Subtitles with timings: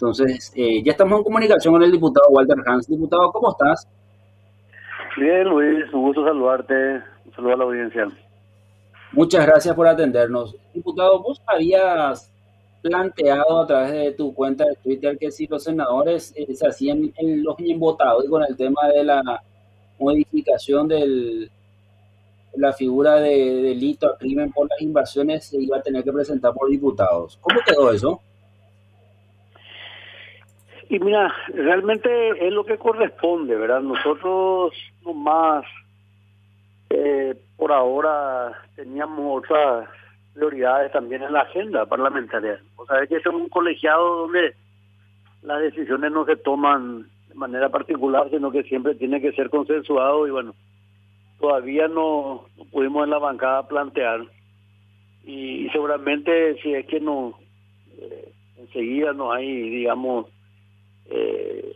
[0.00, 2.88] Entonces, eh, ya estamos en comunicación con el diputado Walter Hans.
[2.88, 3.86] Diputado, ¿cómo estás?
[5.18, 7.02] Bien, Luis, un gusto saludarte.
[7.26, 8.08] Un saludo a la audiencia.
[9.12, 10.56] Muchas gracias por atendernos.
[10.72, 12.32] Diputado, vos habías
[12.80, 17.12] planteado a través de tu cuenta de Twitter que si los senadores eh, se hacían
[17.18, 19.42] en los bien votados y con el tema de la
[19.98, 21.50] modificación de
[22.54, 26.54] la figura de delito a crimen por las invasiones se iba a tener que presentar
[26.54, 27.38] por diputados.
[27.42, 28.22] ¿Cómo quedó eso?
[30.90, 33.80] Y mira, realmente es lo que corresponde, ¿verdad?
[33.80, 34.72] Nosotros
[35.04, 35.64] nomás
[36.90, 39.88] eh, por ahora teníamos otras
[40.34, 42.60] prioridades también en la agenda parlamentaria.
[42.74, 44.56] O sea, es que es un colegiado donde
[45.42, 50.26] las decisiones no se toman de manera particular, sino que siempre tiene que ser consensuado
[50.26, 50.56] y bueno,
[51.38, 54.22] todavía no, pudimos en la bancada plantear
[55.24, 57.38] y, seguramente si es que no
[57.96, 60.26] eh, enseguida no hay digamos
[61.06, 61.74] eh,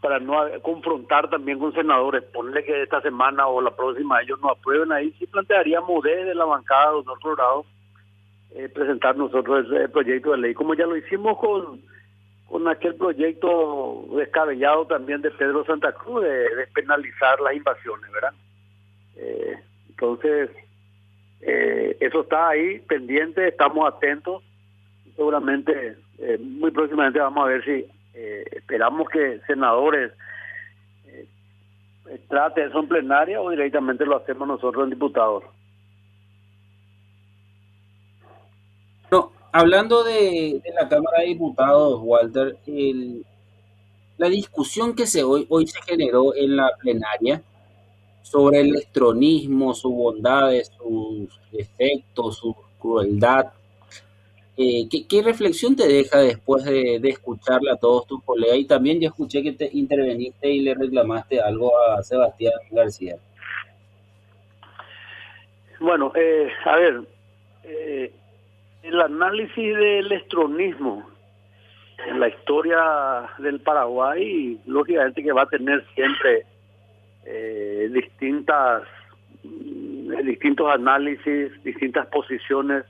[0.00, 4.50] para no confrontar también con senadores, ponerle que esta semana o la próxima ellos no
[4.50, 7.66] aprueben, ahí sí plantearíamos desde la bancada de otro lado
[8.54, 11.80] eh, presentar nosotros el proyecto de ley, como ya lo hicimos con
[12.50, 18.32] con aquel proyecto descabellado también de Pedro Santa Cruz de despenalizar las invasiones, ¿verdad?
[19.16, 19.56] Eh,
[19.88, 20.50] entonces,
[21.42, 24.42] eh, eso está ahí pendiente, estamos atentos,
[25.14, 27.86] seguramente eh, muy próximamente vamos a ver si
[28.52, 30.12] esperamos que senadores
[31.06, 31.28] eh,
[32.28, 35.44] traten eso en plenaria o directamente lo hacemos nosotros en diputados.
[39.10, 42.56] No, hablando de, la Cámara de Diputados, Walter,
[44.18, 47.42] la discusión que se hoy, hoy se generó en la plenaria
[48.22, 53.46] sobre el estronismo, sus bondades, sus defectos, su crueldad,
[54.56, 58.58] eh, ¿qué, reflexión te deja después de, de, escucharle a todos tus colegas?
[58.58, 63.16] Y también yo escuché que te interveniste y le reclamaste algo a Sebastián García.
[65.78, 67.00] Bueno, eh, a ver,
[67.64, 68.12] eh,
[68.82, 71.08] el análisis del estronismo
[72.06, 76.44] en la historia del Paraguay, lógicamente que va a tener siempre
[77.90, 78.82] distintas
[80.24, 82.84] distintos análisis, distintas posiciones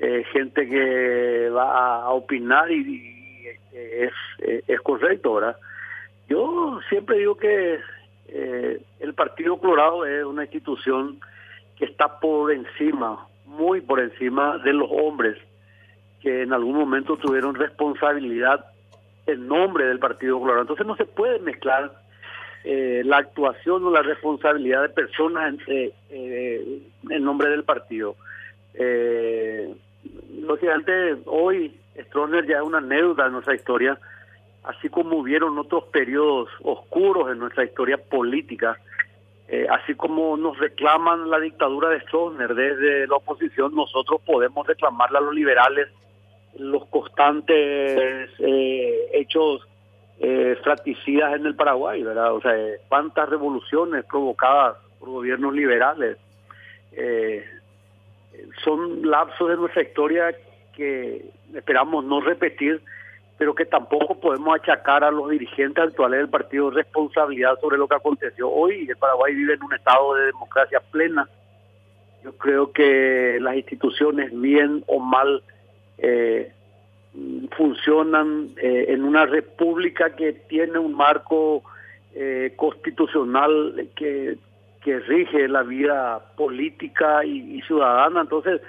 [0.00, 5.56] eh, gente que va a opinar y, este, es, eh, es correcto, ¿verdad?
[6.28, 7.80] Yo siempre digo que
[8.28, 11.18] eh, el Partido Colorado es una institución
[11.76, 15.36] que está por encima, muy por encima de los hombres
[16.22, 18.66] que en algún momento tuvieron responsabilidad
[19.26, 20.62] en nombre del Partido Colorado.
[20.62, 21.92] Entonces no se puede mezclar
[22.64, 28.16] la actuación o la responsabilidad de personas en, en nombre del partido.
[30.48, 33.98] Eh, lógicamente hoy Stroner ya es una anécdota en nuestra historia,
[34.64, 38.78] así como hubieron otros periodos oscuros en nuestra historia política,
[39.48, 45.18] eh, así como nos reclaman la dictadura de Stroner desde la oposición, nosotros podemos reclamarle
[45.18, 45.88] a los liberales
[46.58, 49.66] los constantes eh, hechos
[50.20, 52.32] eh, fratricidas en el Paraguay, ¿verdad?
[52.32, 52.52] O sea,
[52.88, 56.16] cuántas revoluciones provocadas por gobiernos liberales.
[56.92, 57.44] Eh,
[58.64, 60.34] son lapsos de nuestra historia
[60.74, 62.80] que esperamos no repetir,
[63.36, 67.96] pero que tampoco podemos achacar a los dirigentes actuales del partido responsabilidad sobre lo que
[67.96, 68.86] aconteció hoy.
[68.88, 71.28] El Paraguay vive en un estado de democracia plena.
[72.24, 75.42] Yo creo que las instituciones, bien o mal,
[75.98, 76.52] eh,
[77.56, 81.62] funcionan eh, en una república que tiene un marco
[82.14, 84.36] eh, constitucional que
[84.82, 88.22] que rige la vida política y, ciudadana.
[88.22, 88.60] Entonces,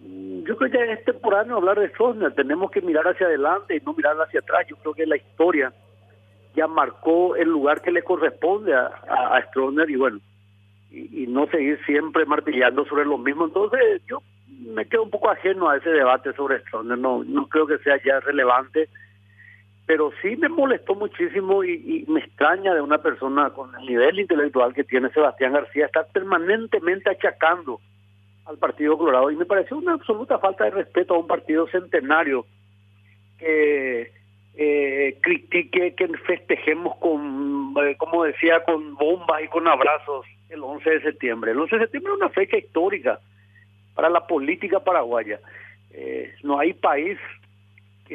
[0.00, 2.34] mm, yo creo que es temporáneo hablar de Stroessner.
[2.34, 4.66] Tenemos que mirar hacia adelante y no mirar hacia atrás.
[4.68, 5.72] Yo creo que la historia
[6.54, 9.44] ya marcó el lugar que le corresponde a, a,
[9.88, 10.20] y bueno,
[10.90, 13.44] y, no seguir siempre martillando sobre lo mismo.
[13.44, 14.22] Entonces, yo
[14.74, 16.98] me quedo un poco ajeno a ese debate sobre Stroessner.
[16.98, 18.88] No, no creo que sea ya relevante
[19.90, 24.72] pero sí me molestó muchísimo y, me extraña de una persona con el nivel intelectual
[24.72, 27.80] que tiene Sebastián García estar permanentemente achacando
[28.44, 32.46] al Partido Colorado y me pareció una absoluta falta de respeto a un partido centenario
[33.36, 34.12] que
[34.54, 40.88] eh, critique que festejemos con, eh, como decía, con bombas y con abrazos el 11
[40.88, 41.50] de septiembre.
[41.50, 43.18] El 11 de septiembre es una fecha histórica
[43.96, 45.40] para la política paraguaya.
[45.90, 47.18] Eh, no hay país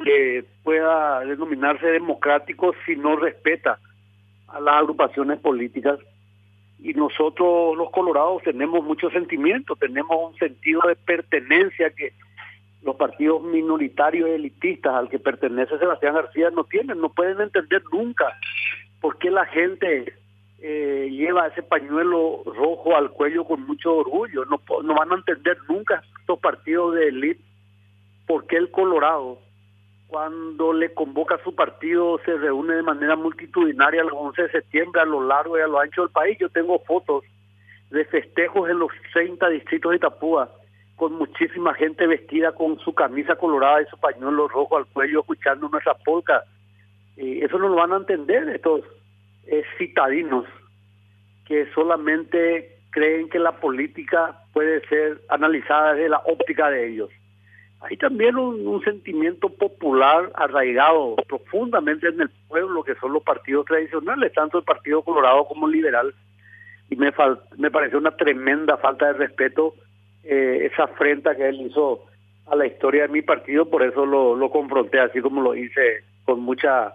[0.04, 3.80] que pueda denominarse democrático si no respeta
[4.48, 6.00] a las agrupaciones políticas.
[6.80, 12.14] Y nosotros los colorados tenemos mucho sentimiento, tenemos un sentido de pertenencia que
[12.84, 18.38] los partidos minoritarios elitistas al que pertenece Sebastián García no tienen, no pueden entender nunca
[19.02, 20.14] por qué la gente
[20.62, 24.46] eh, lleva ese pañuelo rojo al cuello con mucho orgullo.
[24.46, 27.42] No, no van a entender nunca estos partidos de élite
[28.26, 29.40] por qué el Colorado,
[30.16, 35.02] cuando le convoca a su partido, se reúne de manera multitudinaria el 11 de septiembre
[35.02, 36.38] a lo largo y a lo ancho del país.
[36.40, 37.26] Yo tengo fotos
[37.90, 40.50] de festejos en los 30 distritos de Itapúa
[40.96, 45.68] con muchísima gente vestida con su camisa colorada y su pañuelo rojo al cuello escuchando
[45.68, 46.46] nuestra polca.
[47.18, 48.84] y eso no lo van a entender estos
[49.78, 50.46] citadinos
[51.46, 57.10] que solamente creen que la política puede ser analizada desde la óptica de ellos.
[57.82, 64.34] Hay también un, sentimiento popular arraigado profundamente en el pueblo, que son los partidos tradicionales,
[64.34, 66.14] tanto el Partido Colorado como el Liberal.
[66.90, 67.12] Y me,
[67.58, 69.76] me pareció una tremenda falta de respeto
[70.24, 72.06] eh, esa afrenta que él hizo
[72.48, 76.04] a la historia de mi partido, por eso lo, lo confronté así como lo hice
[76.26, 76.94] con mucha,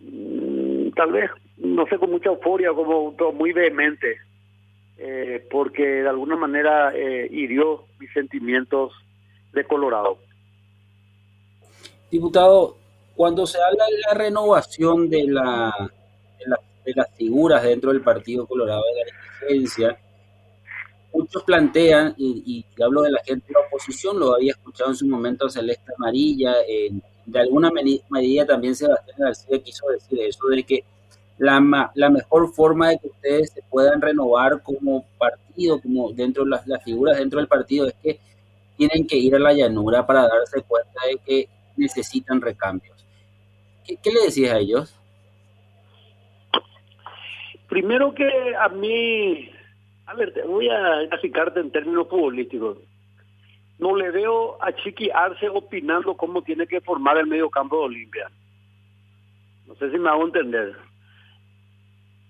[0.00, 4.18] mm, tal vez, no sé, con mucha euforia, como muy vehemente,
[4.98, 8.92] eh, porque de alguna manera eh, hirió mis sentimientos
[9.54, 10.18] de Colorado.
[12.10, 12.76] Diputado,
[13.16, 15.72] cuando se habla de la renovación de, la,
[16.84, 19.98] las figuras dentro del Partido Colorado de la dirigencia,
[21.12, 25.06] muchos plantean, y, hablo de la gente de la oposición, lo había escuchado en su
[25.06, 26.54] momento Celeste Amarilla,
[27.26, 30.84] de alguna medida también Sebastián García quiso decir eso, de que
[31.38, 36.50] la, la mejor forma de que ustedes se puedan renovar como partido, como dentro de
[36.50, 38.20] las, las figuras dentro del partido, es que
[38.76, 43.04] tienen que ir a la llanura para darse cuenta de que necesitan recambios.
[43.84, 44.98] ¿Qué, qué le decís a ellos?
[47.68, 49.50] Primero que a mí
[50.06, 52.78] a ver, te voy a explicarte en términos futbolísticos.
[53.78, 57.84] No le veo a Chiqui Arce opinando cómo tiene que formar el medio campo de
[57.84, 58.30] Olimpia.
[59.66, 60.76] No sé si me hago entender.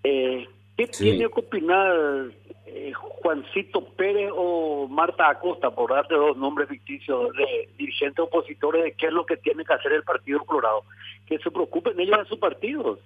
[0.04, 2.30] Eh, ¿Qué tiene que opinar
[2.76, 8.92] eh, Juancito Pérez o Marta Acosta, por darte dos nombres ficticios de dirigentes opositores, de
[8.94, 10.82] qué es lo que tiene que hacer el Partido Colorado?
[11.24, 12.98] Que se preocupen ellos de sus partidos.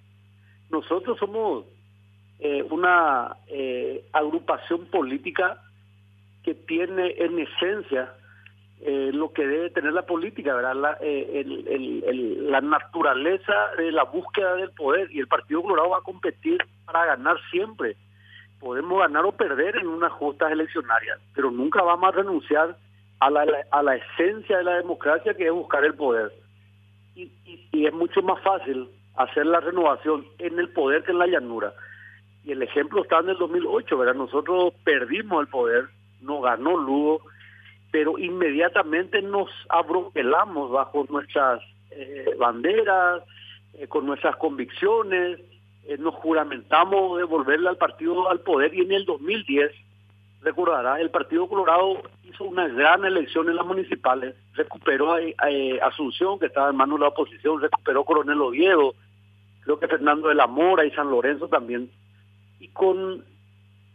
[0.70, 1.66] Nosotros somos
[2.38, 5.62] eh, una eh, agrupación política
[6.42, 8.14] que tiene en esencia
[8.80, 10.54] lo que debe tener la política.
[10.62, 16.02] La, el, la naturaleza de la búsqueda del poder y el Partido Colorado va a
[16.02, 17.96] competir para ganar siempre.
[18.60, 22.76] Podemos ganar o perder en unas justas eleccionarias, pero nunca vamos a renunciar
[23.20, 26.32] a la, a la esencia de la democracia que es buscar el poder.
[27.14, 31.72] Y, es mucho más fácil hacer la renovación en el poder que en la llanura.
[32.44, 34.14] Y el ejemplo está en el 2008, ¿verdad?
[34.14, 35.88] Nosotros perdimos el poder,
[36.20, 37.22] no ganó Lugo,
[37.90, 41.60] pero inmediatamente nos abroquelamos bajo nuestras
[41.90, 43.22] eh, banderas,
[43.74, 45.40] eh, con nuestras convicciones,
[45.88, 49.72] eh, nos juramentamos devolverle al partido al poder y en el 2010,
[50.42, 55.20] recordará, el Partido Colorado hizo una gran elección en las municipales, recuperó a,
[55.86, 58.94] Asunción, que estaba en manos de la oposición, recuperó Coronel Oviedo,
[59.62, 61.90] creo que Fernando de la Mora y San Lorenzo también
[62.60, 63.24] y con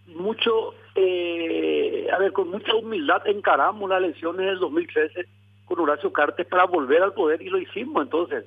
[0.07, 5.27] mucho, eh, a ver, con mucha humildad encaramos las elecciones del 2013
[5.65, 8.01] con Horacio Cartes para volver al poder y lo hicimos.
[8.01, 8.45] Entonces,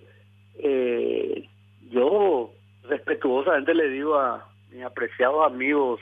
[0.58, 1.48] eh,
[1.90, 2.50] yo
[2.88, 6.00] respetuosamente le digo a mis apreciados amigos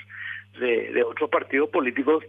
[0.58, 2.24] de, otros partidos políticos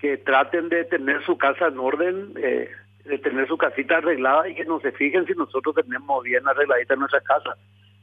[0.00, 2.68] que traten de tener su casa en orden, eh,
[3.04, 6.94] de tener su casita arreglada y que no se fijen si nosotros tenemos bien arregladita
[6.94, 7.56] en nuestra casa.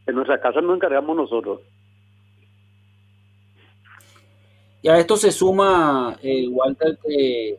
[0.05, 1.61] En nuestra casa nos encargamos nosotros.
[4.81, 7.57] Y a esto se suma, eh, Walter, que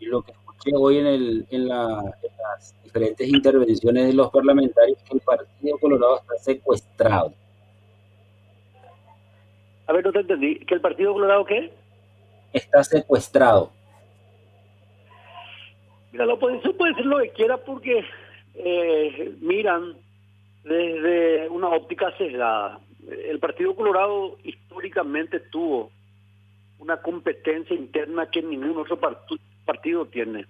[0.00, 5.20] lo que escuché hoy en, el, en, las diferentes intervenciones de los parlamentarios, que el
[5.20, 7.32] Partido Colorado está secuestrado.
[9.88, 10.58] A ver, no te entendí.
[10.60, 11.72] ¿Que el Partido Colorado qué?
[12.52, 13.72] Está secuestrado.
[16.12, 18.04] Mira, la oposición puede decir lo que quiera porque
[18.54, 19.96] eh, miran
[20.62, 22.80] desde una óptica sesgada.
[23.10, 25.90] El Partido Colorado históricamente tuvo
[26.78, 28.98] una competencia interna que ningún otro
[29.64, 30.46] partido tiene.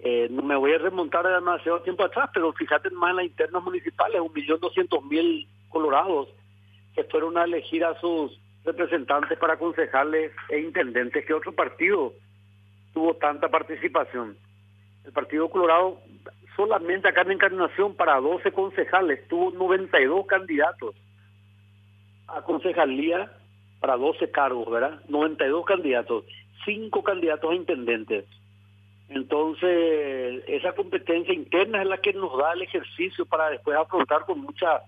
[0.00, 3.62] Eh, no me voy a remontar demasiado tiempo atrás, pero fíjate más en las internas
[3.62, 6.28] municipales, un millón doscientos mil colorados
[6.96, 12.14] que fueron a elegir a sus representantes para concejales e intendentes que otro partido
[12.92, 14.36] tuvo tanta participación.
[15.04, 15.98] El Partido Colorado
[16.56, 20.94] solamente acá en Encarnación para 12 concejales tuvo 92 candidatos
[22.28, 23.30] a concejalía
[23.80, 25.00] para 12 cargos, ¿verdad?
[25.08, 26.24] 92 candidatos,
[26.64, 28.24] 5 candidatos a intendentes.
[29.08, 34.40] Entonces, esa competencia interna es la que nos da el ejercicio para después afrontar con
[34.40, 34.82] mucha,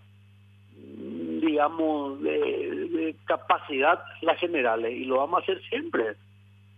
[1.44, 4.92] digamos, de, capacidad las generales.
[4.92, 6.14] Y lo vamos a hacer siempre.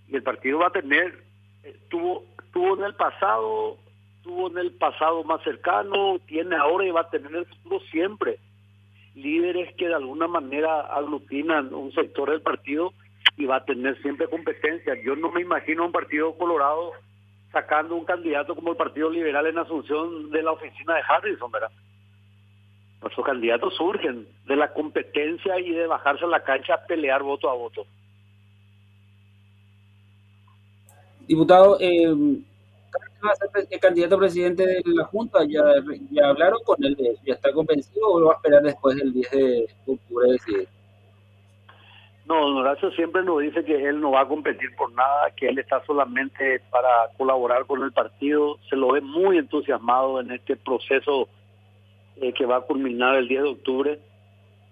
[0.08, 1.24] Y el partido va a tener,
[1.64, 3.78] eh, tuvo, tuvo en el pasado,
[4.22, 8.38] tuvo en el pasado más cercano, tiene ahora y va a tener futuro siempre
[9.16, 12.92] líderes que de alguna manera aglutinan un sector del partido
[13.36, 14.94] y va a tener siempre competencia.
[15.02, 16.92] Yo no me imagino un partido colorado
[17.50, 21.70] sacando un candidato como el Partido Liberal en Asunción de la oficina de Harrison, ¿verdad?
[23.00, 27.48] Nuestros candidatos surgen de la competencia y de bajarse a la cancha a pelear voto
[27.50, 27.86] a voto.
[31.28, 32.06] Diputado, eh,
[33.26, 35.40] va a ser el candidato presidente de la Junta?
[35.48, 35.62] ¿Ya,
[36.10, 36.96] ya hablaron con él?
[37.24, 40.28] ¿Ya está convencido o lo va a esperar después del 10 de octubre?
[42.26, 45.48] No, don Horacio siempre nos dice que él no va a competir por nada, que
[45.48, 48.58] él está solamente para colaborar con el partido.
[48.68, 51.28] Se lo ve muy entusiasmado en este proceso
[52.20, 53.98] eh, que va a culminar el 10 de octubre.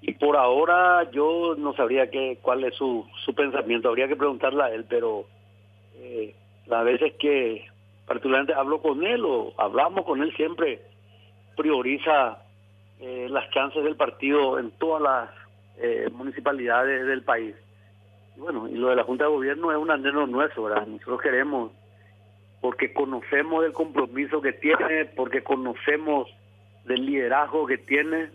[0.02, 4.62] Y por ahora yo no sabría qué, cuál es su, su pensamiento, habría que preguntarle
[4.62, 5.24] a él, pero
[5.96, 6.34] eh,
[6.66, 7.66] las veces que
[8.06, 10.82] particularmente hablo con él o hablamos con él siempre,
[11.56, 12.38] prioriza
[13.00, 15.30] eh, las chances del partido en todas las
[15.78, 17.54] eh, municipalidades del país.
[18.36, 20.86] Y bueno, y lo de la Junta de Gobierno es un anhelo nuestro, ¿verdad?
[20.86, 21.72] Nosotros queremos,
[22.60, 26.28] porque conocemos el compromiso que tiene, porque conocemos
[26.84, 28.30] del liderazgo que tiene,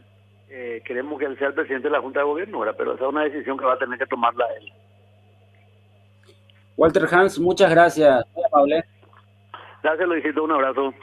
[0.50, 2.76] eh, queremos que él sea el presidente de la Junta de Gobierno, ¿verdad?
[2.78, 4.72] Pero esa es una decisión que va a tener que tomarla él.
[6.76, 8.26] Walter Hans, muchas gracias.
[8.34, 8.84] Muy amable.
[9.84, 10.44] Gracias, Luisito.
[10.44, 10.94] Un abrazo.